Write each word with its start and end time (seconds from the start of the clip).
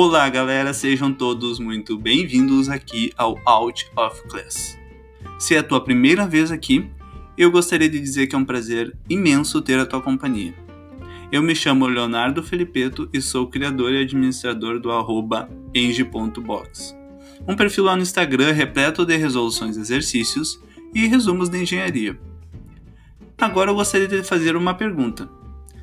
Olá, 0.00 0.28
galera, 0.28 0.72
sejam 0.72 1.12
todos 1.12 1.58
muito 1.58 1.98
bem-vindos 1.98 2.68
aqui 2.68 3.12
ao 3.16 3.36
Out 3.44 3.90
of 3.96 4.22
Class. 4.28 4.78
Se 5.40 5.56
é 5.56 5.58
a 5.58 5.62
tua 5.64 5.82
primeira 5.82 6.24
vez 6.24 6.52
aqui, 6.52 6.88
eu 7.36 7.50
gostaria 7.50 7.88
de 7.88 7.98
dizer 7.98 8.28
que 8.28 8.36
é 8.36 8.38
um 8.38 8.44
prazer 8.44 8.96
imenso 9.10 9.60
ter 9.60 9.76
a 9.76 9.84
tua 9.84 10.00
companhia. 10.00 10.54
Eu 11.32 11.42
me 11.42 11.52
chamo 11.52 11.88
Leonardo 11.88 12.44
Felipeto 12.44 13.10
e 13.12 13.20
sou 13.20 13.48
criador 13.48 13.92
e 13.92 14.02
administrador 14.02 14.78
do 14.78 14.92
arroba 14.92 15.50
um 17.48 17.56
perfil 17.56 17.82
lá 17.82 17.96
no 17.96 18.02
Instagram 18.02 18.52
repleto 18.52 19.04
de 19.04 19.16
resoluções 19.16 19.74
de 19.74 19.80
exercícios 19.80 20.62
e 20.94 21.08
resumos 21.08 21.48
de 21.48 21.60
engenharia. 21.60 22.16
Agora 23.36 23.72
eu 23.72 23.74
gostaria 23.74 24.06
de 24.06 24.22
fazer 24.22 24.54
uma 24.54 24.74
pergunta. 24.74 25.28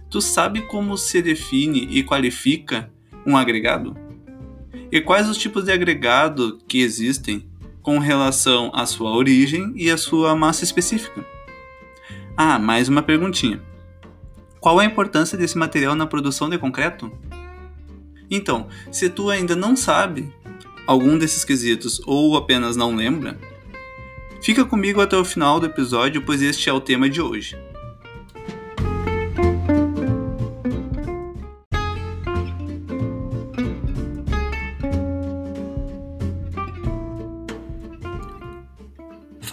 Tu 0.10 0.22
sabe 0.22 0.62
como 0.62 0.98
se 0.98 1.22
define 1.22 1.86
e 1.92 2.02
qualifica 2.02 2.90
um 3.28 3.36
agregado? 3.36 4.05
E 4.92 5.02
quais 5.02 5.30
os 5.30 5.38
tipos 5.38 5.66
de 5.66 5.72
agregado 5.72 6.60
que 6.68 6.82
existem 6.82 7.46
com 7.82 8.00
relação 8.00 8.72
à 8.74 8.86
sua 8.86 9.16
origem 9.16 9.74
e 9.76 9.92
à 9.92 9.98
sua 9.98 10.36
massa 10.36 10.64
específica? 10.64 11.26
Ah, 12.36 12.60
mais 12.60 12.90
uma 12.90 13.02
perguntinha. 13.02 13.62
Qual 14.60 14.80
a 14.80 14.86
importância 14.86 15.38
desse 15.38 15.58
material 15.58 15.96
na 15.96 16.08
produção 16.08 16.50
de 16.50 16.58
concreto? 16.58 17.12
Então, 18.30 18.68
se 18.92 19.10
tu 19.10 19.30
ainda 19.30 19.56
não 19.56 19.76
sabe 19.76 20.34
algum 20.88 21.18
desses 21.18 21.44
quesitos 21.44 22.02
ou 22.06 22.36
apenas 22.36 22.76
não 22.76 22.96
lembra, 22.96 23.38
fica 24.42 24.66
comigo 24.66 25.02
até 25.02 25.16
o 25.16 25.26
final 25.26 25.60
do 25.60 25.68
episódio, 25.68 26.24
pois 26.24 26.42
este 26.42 26.70
é 26.70 26.74
o 26.74 26.82
tema 26.82 27.10
de 27.10 27.22
hoje. 27.22 27.58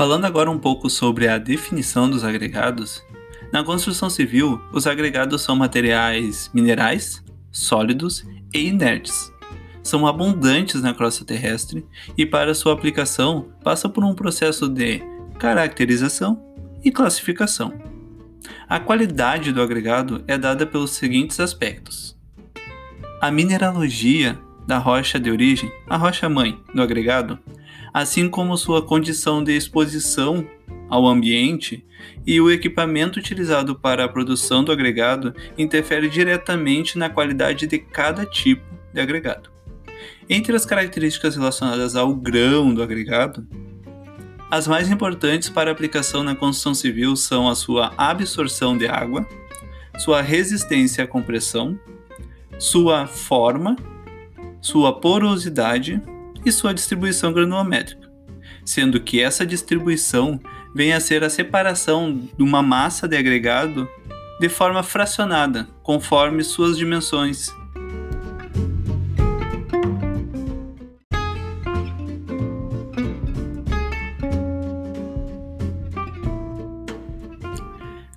Falando 0.02 0.24
agora 0.24 0.50
um 0.50 0.58
pouco 0.58 0.90
sobre 0.90 1.28
a 1.28 1.38
definição 1.38 2.10
dos 2.10 2.24
agregados, 2.24 3.06
na 3.52 3.62
construção 3.62 4.10
civil, 4.10 4.60
os 4.72 4.84
agregados 4.84 5.42
são 5.42 5.54
materiais 5.54 6.50
minerais, 6.52 7.22
sólidos 7.52 8.26
e 8.52 8.66
inertes. 8.66 9.32
São 9.80 10.04
abundantes 10.04 10.82
na 10.82 10.92
crosta 10.92 11.24
terrestre 11.24 11.86
e, 12.18 12.26
para 12.26 12.52
sua 12.52 12.72
aplicação, 12.72 13.52
passa 13.62 13.88
por 13.88 14.02
um 14.02 14.12
processo 14.12 14.68
de 14.68 15.00
caracterização 15.38 16.52
e 16.82 16.90
classificação. 16.90 17.72
A 18.68 18.80
qualidade 18.80 19.52
do 19.52 19.62
agregado 19.62 20.24
é 20.26 20.36
dada 20.36 20.66
pelos 20.66 20.90
seguintes 20.90 21.38
aspectos: 21.38 22.18
a 23.20 23.30
mineralogia 23.30 24.36
da 24.66 24.78
rocha 24.78 25.20
de 25.20 25.30
origem, 25.30 25.70
a 25.88 25.96
rocha 25.96 26.28
mãe 26.28 26.60
do 26.74 26.82
agregado, 26.82 27.38
assim 27.92 28.28
como 28.28 28.56
sua 28.56 28.82
condição 28.82 29.42
de 29.42 29.56
exposição 29.56 30.46
ao 30.88 31.06
ambiente 31.06 31.84
e 32.26 32.40
o 32.40 32.50
equipamento 32.50 33.18
utilizado 33.18 33.74
para 33.74 34.04
a 34.04 34.08
produção 34.08 34.62
do 34.62 34.72
agregado 34.72 35.34
interfere 35.56 36.08
diretamente 36.08 36.98
na 36.98 37.08
qualidade 37.08 37.66
de 37.66 37.78
cada 37.78 38.24
tipo 38.26 38.64
de 38.92 39.00
agregado. 39.00 39.50
Entre 40.28 40.54
as 40.54 40.64
características 40.64 41.36
relacionadas 41.36 41.96
ao 41.96 42.14
grão 42.14 42.72
do 42.72 42.82
agregado, 42.82 43.46
as 44.50 44.68
mais 44.68 44.90
importantes 44.90 45.48
para 45.48 45.70
aplicação 45.70 46.22
na 46.22 46.34
construção 46.34 46.74
civil 46.74 47.16
são 47.16 47.48
a 47.48 47.54
sua 47.54 47.92
absorção 47.96 48.76
de 48.76 48.86
água, 48.86 49.26
sua 49.98 50.20
resistência 50.20 51.04
à 51.04 51.06
compressão, 51.06 51.78
sua 52.58 53.06
forma, 53.06 53.76
sua 54.60 55.00
porosidade 55.00 56.02
e 56.44 56.52
sua 56.52 56.74
distribuição 56.74 57.32
granulométrica, 57.32 58.10
sendo 58.64 59.00
que 59.00 59.20
essa 59.20 59.46
distribuição 59.46 60.40
vem 60.74 60.92
a 60.92 61.00
ser 61.00 61.22
a 61.22 61.30
separação 61.30 62.28
de 62.36 62.42
uma 62.42 62.62
massa 62.62 63.06
de 63.06 63.16
agregado 63.16 63.88
de 64.40 64.48
forma 64.48 64.82
fracionada, 64.82 65.68
conforme 65.82 66.42
suas 66.42 66.76
dimensões. 66.76 67.48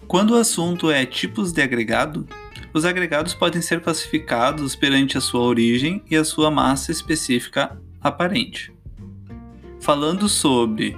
Quando 0.07 0.31
o 0.31 0.37
assunto 0.37 0.89
é 0.89 1.05
tipos 1.05 1.51
de 1.51 1.61
agregado, 1.61 2.25
os 2.73 2.85
agregados 2.85 3.33
podem 3.33 3.61
ser 3.61 3.81
classificados 3.81 4.75
perante 4.75 5.17
a 5.17 5.21
sua 5.21 5.41
origem 5.41 6.03
e 6.09 6.15
a 6.15 6.23
sua 6.23 6.49
massa 6.49 6.91
específica 6.91 7.77
aparente. 8.05 8.71
Falando 9.79 10.29
sobre 10.29 10.95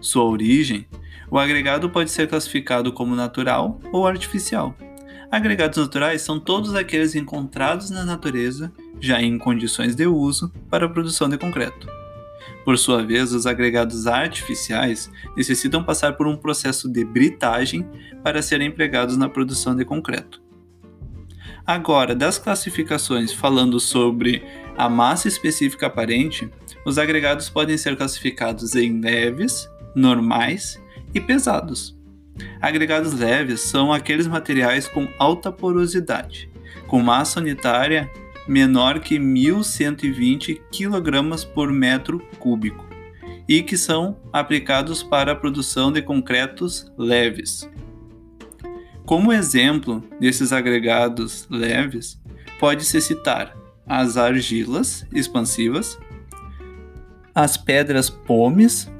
sua 0.00 0.22
origem, 0.22 0.86
o 1.28 1.36
agregado 1.36 1.90
pode 1.90 2.08
ser 2.08 2.28
classificado 2.28 2.92
como 2.92 3.16
natural 3.16 3.80
ou 3.92 4.06
artificial. 4.06 4.76
Agregados 5.28 5.76
naturais 5.76 6.22
são 6.22 6.38
todos 6.38 6.76
aqueles 6.76 7.16
encontrados 7.16 7.90
na 7.90 8.04
natureza, 8.04 8.72
já 9.00 9.20
em 9.20 9.36
condições 9.36 9.96
de 9.96 10.06
uso, 10.06 10.52
para 10.70 10.86
a 10.86 10.88
produção 10.88 11.28
de 11.28 11.36
concreto. 11.36 11.88
Por 12.64 12.78
sua 12.78 13.02
vez, 13.02 13.32
os 13.32 13.44
agregados 13.44 14.06
artificiais 14.06 15.10
necessitam 15.36 15.82
passar 15.82 16.12
por 16.12 16.28
um 16.28 16.36
processo 16.36 16.88
de 16.88 17.04
britagem 17.04 17.84
para 18.22 18.40
serem 18.40 18.68
empregados 18.68 19.16
na 19.16 19.28
produção 19.28 19.74
de 19.74 19.84
concreto. 19.84 20.43
Agora, 21.66 22.14
das 22.14 22.38
classificações 22.38 23.32
falando 23.32 23.80
sobre 23.80 24.42
a 24.76 24.88
massa 24.88 25.28
específica 25.28 25.86
aparente, 25.86 26.50
os 26.84 26.98
agregados 26.98 27.48
podem 27.48 27.78
ser 27.78 27.96
classificados 27.96 28.74
em 28.74 29.00
leves, 29.00 29.68
normais 29.94 30.78
e 31.14 31.20
pesados. 31.20 31.96
Agregados 32.60 33.14
leves 33.14 33.60
são 33.60 33.92
aqueles 33.92 34.26
materiais 34.26 34.86
com 34.86 35.08
alta 35.18 35.50
porosidade, 35.50 36.50
com 36.86 37.00
massa 37.00 37.40
unitária 37.40 38.10
menor 38.46 39.00
que 39.00 39.18
1120 39.18 40.60
kg 40.70 41.46
por 41.54 41.72
metro 41.72 42.18
cúbico 42.38 42.84
e 43.48 43.62
que 43.62 43.76
são 43.76 44.18
aplicados 44.32 45.02
para 45.02 45.32
a 45.32 45.36
produção 45.36 45.92
de 45.92 46.02
concretos 46.02 46.92
leves, 46.98 47.70
como 49.04 49.32
exemplo 49.32 50.02
desses 50.18 50.52
agregados 50.52 51.46
leves, 51.50 52.20
pode-se 52.58 53.00
citar 53.00 53.54
as 53.86 54.16
argilas 54.16 55.06
expansivas, 55.12 55.98
as 57.34 57.56
pedras 57.56 58.08
pomes 58.08 58.90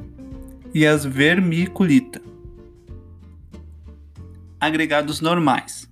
e 0.74 0.84
as 0.84 1.04
vermiculita. 1.04 2.20
Agregados 4.60 5.20
normais 5.20 5.90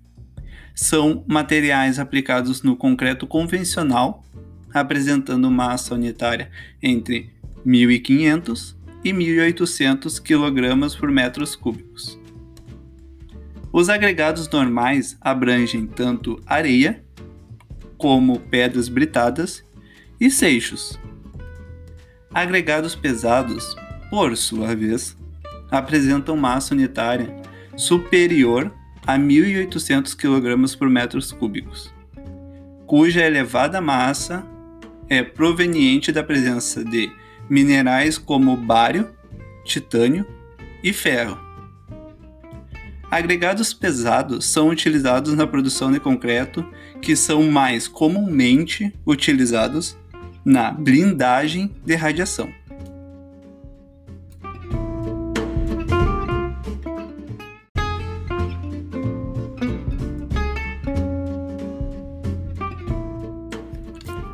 são 0.75 1.25
materiais 1.27 1.99
aplicados 1.99 2.63
no 2.63 2.77
concreto 2.77 3.27
convencional, 3.27 4.25
apresentando 4.73 5.51
massa 5.51 5.95
unitária 5.95 6.51
entre 6.83 7.31
1.500 7.67 8.75
e 9.05 9.13
1.800 9.13 10.21
kg 10.21 10.99
por 10.99 11.11
metros 11.11 11.55
cúbicos. 11.55 12.22
Os 13.73 13.89
agregados 13.89 14.47
normais 14.51 15.17
abrangem 15.19 15.87
tanto 15.87 16.39
areia, 16.45 17.03
como 17.97 18.39
pedras 18.39 18.87
britadas 18.87 19.65
e 20.21 20.31
seixos. 20.31 21.01
Agregados 22.35 22.95
pesados, 22.95 23.75
por 24.11 24.37
sua 24.37 24.77
vez, 24.77 25.17
apresentam 25.71 26.37
massa 26.37 26.75
unitária 26.75 27.35
superior 27.75 28.71
a 29.07 29.17
1.800 29.17 30.15
kg 30.15 30.77
por 30.77 30.91
metros 30.91 31.33
cúbicos, 31.33 31.91
cuja 32.87 33.25
elevada 33.25 33.81
massa 33.81 34.45
é 35.09 35.23
proveniente 35.23 36.13
da 36.13 36.23
presença 36.23 36.85
de 36.85 37.11
minerais 37.49 38.19
como 38.19 38.55
bário, 38.55 39.09
titânio 39.65 40.27
e 40.85 40.93
ferro 40.93 41.52
Agregados 43.13 43.75
pesados 43.75 44.47
são 44.47 44.69
utilizados 44.69 45.35
na 45.35 45.47
produção 45.47 45.93
de 45.93 46.01
concreto, 46.01 46.67
que 47.03 47.15
são 47.15 47.43
mais 47.43 47.87
comumente 47.87 48.91
utilizados 49.05 49.99
na 50.43 50.71
blindagem 50.71 51.71
de 51.85 51.95
radiação. 51.95 52.51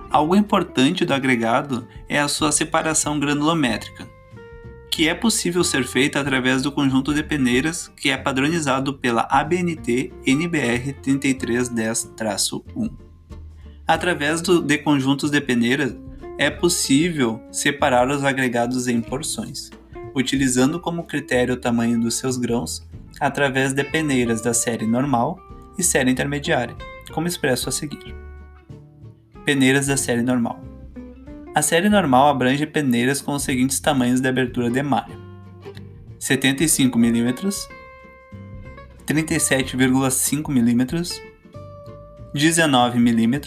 Algo 0.09 0.37
importante 0.37 1.05
do 1.05 1.13
agregado 1.13 1.85
é 2.09 2.21
a 2.21 2.29
sua 2.29 2.53
separação 2.53 3.19
granulométrica 3.19 4.08
que 4.99 5.09
é 5.09 5.15
possível 5.15 5.63
ser 5.63 5.87
feita 5.87 6.19
através 6.19 6.61
do 6.61 6.73
conjunto 6.73 7.15
de 7.15 7.23
peneiras 7.23 7.87
que 7.97 8.11
é 8.11 8.17
padronizado 8.17 8.95
pela 8.95 9.29
ABNT 9.31 10.13
NBR 10.27 10.93
3310-1. 10.95 12.91
Através 13.87 14.41
do, 14.41 14.61
de 14.61 14.77
conjuntos 14.79 15.31
de 15.31 15.41
peneiras, 15.41 15.95
é 16.37 16.51
possível 16.51 17.41
separar 17.53 18.11
os 18.11 18.25
agregados 18.25 18.89
em 18.89 19.01
porções, 19.01 19.71
utilizando 20.17 20.81
como 20.81 21.05
critério 21.05 21.55
o 21.55 21.61
tamanho 21.61 22.01
dos 22.01 22.19
seus 22.19 22.37
grãos 22.37 22.85
através 23.21 23.73
de 23.73 23.85
peneiras 23.85 24.41
da 24.41 24.53
série 24.53 24.85
normal 24.85 25.39
e 25.79 25.83
série 25.85 26.11
intermediária, 26.11 26.75
como 27.13 27.29
expresso 27.29 27.69
a 27.69 27.73
seguir. 27.73 28.17
Peneiras 29.45 29.87
da 29.87 29.97
série 29.97 30.23
normal. 30.23 30.68
A 31.59 31.63
série 31.63 31.89
normal 31.89 32.29
abrange 32.29 32.65
peneiras 32.67 33.21
com 33.21 33.35
os 33.35 33.43
seguintes 33.43 33.81
tamanhos 33.81 34.21
de 34.21 34.29
abertura 34.29 34.71
de 34.71 34.81
malha: 34.81 35.19
75 36.17 36.97
mm, 36.97 37.35
37,5 39.05 40.51
mm, 40.53 40.87
19 42.33 42.99
mm, 43.01 43.41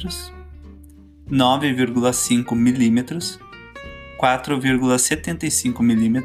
9,5 1.32 2.54
mm, 2.54 3.06
4,75 4.20 5.80
mm, 5.80 6.22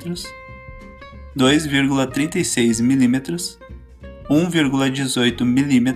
2,36 1.37 2.81
mm, 2.81 3.21
1,18 4.29 5.45
mm, 5.45 5.95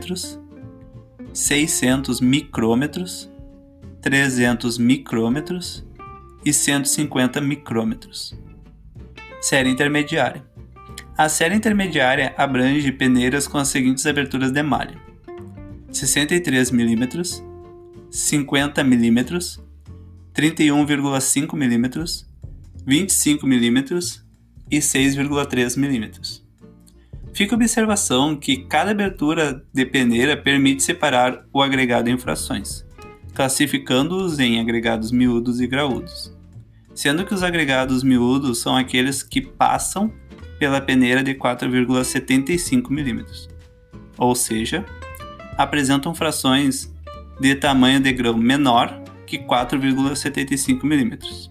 600 1.35 2.21
micrômetros, 2.21 3.29
300 4.01 4.79
micrômetros 4.79 5.87
e 6.45 6.53
150 6.53 7.41
micrômetros. 7.41 8.35
Série 9.41 9.69
intermediária. 9.69 10.45
A 11.17 11.29
série 11.29 11.55
intermediária 11.55 12.35
abrange 12.37 12.91
peneiras 12.93 13.47
com 13.47 13.59
as 13.59 13.69
seguintes 13.69 14.07
aberturas 14.07 14.51
de 14.51 14.63
malha: 14.63 14.97
63 15.93 16.71
mm, 16.71 17.09
50 18.11 18.85
mm, 18.85 19.25
31,5 20.35 21.55
mm, 21.55 22.27
25 22.87 23.47
mm 23.47 23.85
e 24.71 24.79
6,3 24.79 25.77
mm. 25.77 26.41
Fica 27.33 27.55
observação 27.55 28.35
que 28.35 28.65
cada 28.65 28.91
abertura 28.91 29.63
de 29.73 29.87
peneira 29.87 30.37
permite 30.37 30.83
separar 30.83 31.45
o 31.53 31.63
agregado 31.63 32.09
em 32.09 32.19
frações, 32.19 32.85
classificando-os 33.35 34.39
em 34.39 34.61
agregados 34.61 35.11
miúdos 35.11 35.61
e 35.61 35.67
graúdos, 35.67 36.37
sendo 36.95 37.25
que 37.25 37.35
os 37.35 37.43
agregados 37.43 38.03
miúdos 38.03 38.59
são 38.59 38.77
aqueles 38.77 39.23
que 39.23 39.41
passam 39.41 40.13
pela 40.59 40.81
peneira 40.81 41.23
de 41.23 41.35
4,75 41.35 42.91
mm, 42.91 43.25
ou 44.19 44.35
seja, 44.35 44.85
apresentam 45.57 46.15
frações 46.15 46.95
de 47.41 47.55
tamanho 47.55 48.01
de 48.01 48.13
grão 48.13 48.37
menor 48.37 49.03
que 49.27 49.39
4,75 49.39 50.85
mm. 50.85 51.51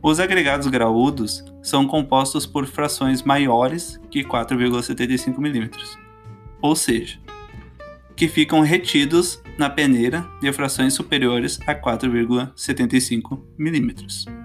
Os 0.00 0.20
agregados 0.20 0.66
graúdos 0.68 1.44
são 1.62 1.86
compostos 1.86 2.46
por 2.46 2.66
frações 2.66 3.22
maiores 3.22 4.00
que 4.10 4.22
4,75 4.22 5.38
mm, 5.38 5.70
ou 6.62 6.74
seja, 6.74 7.18
que 8.16 8.28
ficam 8.28 8.60
retidos 8.60 9.42
na 9.58 9.68
peneira 9.68 10.26
de 10.40 10.52
frações 10.52 10.94
superiores 10.94 11.58
a 11.66 11.74
4,75 11.74 13.40
mm. 13.58 14.44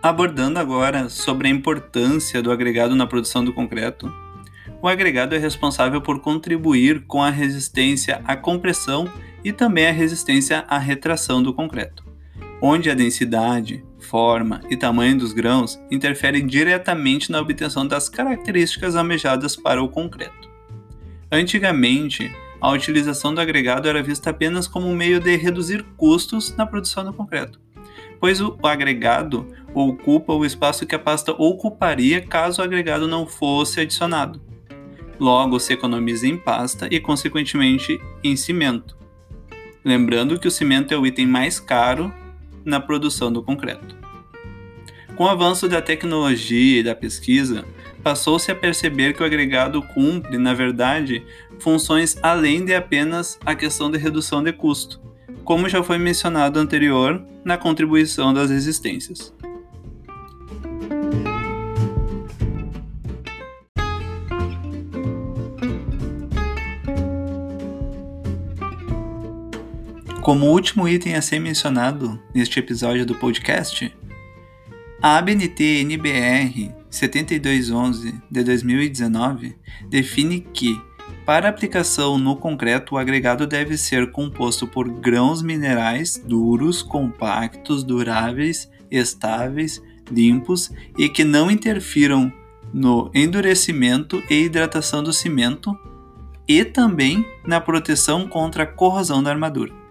Abordando 0.00 0.58
agora 0.58 1.08
sobre 1.08 1.48
a 1.48 1.50
importância 1.50 2.40
do 2.40 2.52
agregado 2.52 2.94
na 2.94 3.06
produção 3.06 3.44
do 3.44 3.52
concreto, 3.52 4.10
o 4.80 4.86
agregado 4.86 5.34
é 5.34 5.38
responsável 5.38 6.00
por 6.00 6.20
contribuir 6.20 7.04
com 7.06 7.22
a 7.22 7.30
resistência 7.30 8.22
à 8.24 8.36
compressão 8.36 9.10
e 9.44 9.52
também 9.52 9.86
a 9.86 9.92
resistência 9.92 10.64
à 10.68 10.78
retração 10.78 11.42
do 11.42 11.54
concreto, 11.54 12.04
onde 12.60 12.90
a 12.90 12.94
densidade, 12.94 13.84
forma 13.98 14.60
e 14.70 14.76
tamanho 14.76 15.18
dos 15.18 15.32
grãos 15.32 15.78
interferem 15.90 16.46
diretamente 16.46 17.30
na 17.30 17.40
obtenção 17.40 17.86
das 17.86 18.08
características 18.08 18.96
almejadas 18.96 19.56
para 19.56 19.82
o 19.82 19.88
concreto. 19.88 20.48
Antigamente, 21.30 22.34
a 22.60 22.70
utilização 22.70 23.34
do 23.34 23.40
agregado 23.40 23.88
era 23.88 24.02
vista 24.02 24.30
apenas 24.30 24.66
como 24.66 24.88
um 24.88 24.96
meio 24.96 25.20
de 25.20 25.36
reduzir 25.36 25.84
custos 25.96 26.56
na 26.56 26.66
produção 26.66 27.04
do 27.04 27.12
concreto, 27.12 27.60
pois 28.18 28.40
o 28.40 28.58
agregado 28.62 29.46
ocupa 29.74 30.32
o 30.32 30.44
espaço 30.44 30.86
que 30.86 30.94
a 30.94 30.98
pasta 30.98 31.32
ocuparia 31.32 32.20
caso 32.20 32.60
o 32.60 32.64
agregado 32.64 33.06
não 33.06 33.26
fosse 33.26 33.80
adicionado. 33.80 34.40
Logo, 35.20 35.58
se 35.58 35.72
economiza 35.72 36.26
em 36.26 36.36
pasta 36.36 36.88
e, 36.90 37.00
consequentemente, 37.00 38.00
em 38.22 38.36
cimento. 38.36 38.97
Lembrando 39.88 40.38
que 40.38 40.46
o 40.46 40.50
cimento 40.50 40.92
é 40.92 40.98
o 40.98 41.06
item 41.06 41.26
mais 41.26 41.58
caro 41.58 42.12
na 42.62 42.78
produção 42.78 43.32
do 43.32 43.42
concreto. 43.42 43.96
Com 45.16 45.24
o 45.24 45.28
avanço 45.28 45.66
da 45.66 45.80
tecnologia 45.80 46.80
e 46.80 46.82
da 46.82 46.94
pesquisa, 46.94 47.64
passou-se 48.02 48.50
a 48.52 48.54
perceber 48.54 49.14
que 49.14 49.22
o 49.22 49.24
agregado 49.24 49.80
cumpre, 49.80 50.36
na 50.36 50.52
verdade, 50.52 51.24
funções 51.58 52.18
além 52.22 52.66
de 52.66 52.74
apenas 52.74 53.38
a 53.46 53.54
questão 53.54 53.90
de 53.90 53.96
redução 53.96 54.42
de 54.42 54.52
custo, 54.52 55.00
como 55.42 55.70
já 55.70 55.82
foi 55.82 55.96
mencionado 55.96 56.58
anterior 56.58 57.24
na 57.42 57.56
contribuição 57.56 58.34
das 58.34 58.50
resistências. 58.50 59.32
Como 70.28 70.44
último 70.50 70.86
item 70.86 71.14
a 71.14 71.22
ser 71.22 71.40
mencionado 71.40 72.22
neste 72.34 72.58
episódio 72.58 73.06
do 73.06 73.14
podcast, 73.14 73.90
a 75.00 75.16
ABNT 75.16 75.80
NBR 75.80 76.70
7211 76.90 78.14
de 78.30 78.44
2019 78.44 79.56
define 79.88 80.40
que, 80.40 80.78
para 81.24 81.48
aplicação 81.48 82.18
no 82.18 82.36
concreto, 82.36 82.94
o 82.94 82.98
agregado 82.98 83.46
deve 83.46 83.78
ser 83.78 84.12
composto 84.12 84.66
por 84.66 84.86
grãos 85.00 85.40
minerais 85.40 86.22
duros, 86.22 86.82
compactos, 86.82 87.82
duráveis, 87.82 88.70
estáveis, 88.90 89.82
limpos 90.12 90.70
e 90.98 91.08
que 91.08 91.24
não 91.24 91.50
interfiram 91.50 92.30
no 92.70 93.10
endurecimento 93.14 94.22
e 94.28 94.44
hidratação 94.44 95.02
do 95.02 95.10
cimento 95.10 95.74
e 96.46 96.66
também 96.66 97.24
na 97.46 97.62
proteção 97.62 98.28
contra 98.28 98.64
a 98.64 98.66
corrosão 98.66 99.22
da 99.22 99.30
armadura. 99.30 99.87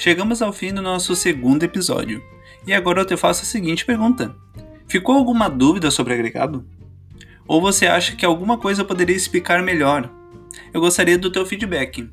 Chegamos 0.00 0.40
ao 0.40 0.50
fim 0.50 0.72
do 0.72 0.80
nosso 0.80 1.14
segundo 1.14 1.62
episódio. 1.62 2.24
E 2.66 2.72
agora 2.72 3.02
eu 3.02 3.04
te 3.04 3.18
faço 3.18 3.42
a 3.42 3.44
seguinte 3.44 3.84
pergunta: 3.84 4.34
Ficou 4.88 5.14
alguma 5.14 5.46
dúvida 5.46 5.90
sobre 5.90 6.14
agregado? 6.14 6.64
Ou 7.46 7.60
você 7.60 7.86
acha 7.86 8.16
que 8.16 8.24
alguma 8.24 8.56
coisa 8.56 8.82
poderia 8.82 9.14
explicar 9.14 9.62
melhor? 9.62 10.10
Eu 10.72 10.80
gostaria 10.80 11.18
do 11.18 11.30
teu 11.30 11.44
feedback. 11.44 12.08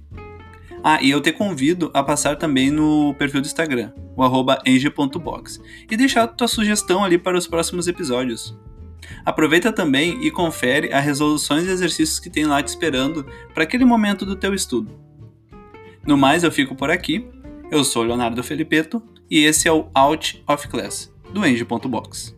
Ah, 0.84 1.01
e 1.01 1.10
eu 1.10 1.22
te 1.22 1.32
convido 1.32 1.89
a 1.94 2.03
passar 2.03 2.36
também 2.36 2.70
no 2.70 3.13
perfil 3.13 3.39
do 3.39 3.48
Instagram, 3.48 3.94
o 4.17 4.22
arroba 4.22 4.62
eng.box, 4.65 5.62
e 5.89 5.96
deixar 5.96 6.27
tua 6.27 6.50
sugestão 6.50 7.06
ali 7.06 7.17
para 7.17 7.38
os 7.38 7.48
próximos 7.48 7.88
episódios. 7.88 8.53
Aproveita 9.24 9.72
também 9.72 10.25
e 10.25 10.29
confere 10.29 10.91
as 10.91 11.06
resoluções 11.06 11.65
e 11.65 11.70
exercícios 11.70 12.20
que 12.20 12.29
tem 12.29 12.46
lá 12.48 12.62
te 12.62 12.67
esperando 12.67 13.25
para 13.53 13.63
aquele 13.63 13.86
momento 13.86 14.25
do 14.25 14.36
teu 14.36 14.53
estudo. 14.53 15.08
No 16.06 16.17
mais, 16.17 16.44
eu 16.44 16.51
fico 16.51 16.75
por 16.75 16.89
aqui 16.89 17.29
eu 17.69 17.83
sou 17.83 18.03
Leonardo 18.03 18.43
Felipeto 18.43 19.01
e 19.29 19.43
esse 19.43 19.67
é 19.67 19.71
o 19.71 19.89
Out 19.93 20.43
of 20.47 20.67
Class 20.67 21.13
do 21.31 21.45
Eng.box. 21.45 22.37